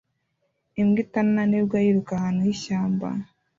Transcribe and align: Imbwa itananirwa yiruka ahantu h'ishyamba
Imbwa 0.81 0.99
itananirwa 1.05 1.77
yiruka 1.85 2.11
ahantu 2.15 2.39
h'ishyamba 2.45 3.07